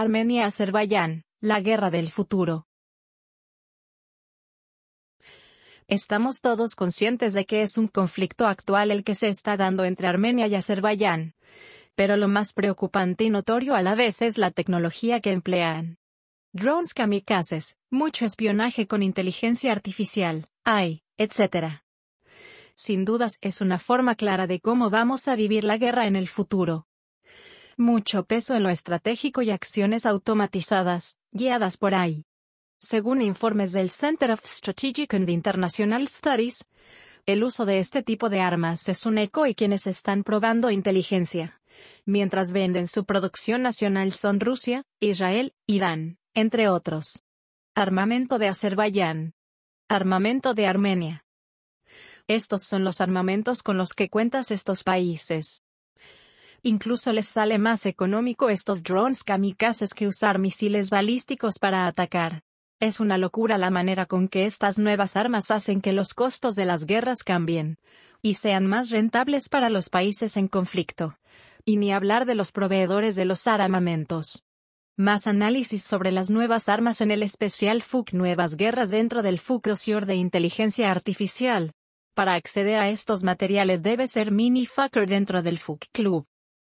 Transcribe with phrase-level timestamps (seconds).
[0.00, 2.66] Armenia-Azerbaiyán, la guerra del futuro.
[5.88, 10.08] Estamos todos conscientes de que es un conflicto actual el que se está dando entre
[10.08, 11.34] Armenia y Azerbaiyán.
[11.96, 15.98] Pero lo más preocupante y notorio a la vez es la tecnología que emplean.
[16.54, 21.82] Drones kamikazes, mucho espionaje con inteligencia artificial, AI, etc.
[22.74, 26.26] Sin dudas es una forma clara de cómo vamos a vivir la guerra en el
[26.26, 26.86] futuro.
[27.80, 32.26] Mucho peso en lo estratégico y acciones automatizadas, guiadas por AI.
[32.78, 36.66] Según informes del Center of Strategic and International Studies,
[37.24, 41.62] el uso de este tipo de armas es un eco y quienes están probando inteligencia.
[42.04, 47.22] Mientras venden su producción nacional son Rusia, Israel, Irán entre otros.
[47.74, 49.32] Armamento de Azerbaiyán.
[49.88, 51.24] Armamento de Armenia.
[52.28, 55.62] Estos son los armamentos con los que cuentas estos países.
[56.62, 62.42] Incluso les sale más económico estos drones kamikazes que usar misiles balísticos para atacar.
[62.80, 66.66] Es una locura la manera con que estas nuevas armas hacen que los costos de
[66.66, 67.78] las guerras cambien
[68.22, 71.16] y sean más rentables para los países en conflicto.
[71.64, 74.44] Y ni hablar de los proveedores de los armamentos.
[74.96, 79.68] Más análisis sobre las nuevas armas en el especial FUC Nuevas Guerras dentro del FUC
[79.68, 81.72] Dossier de Inteligencia Artificial.
[82.14, 86.26] Para acceder a estos materiales debe ser mini fucker dentro del FUC Club.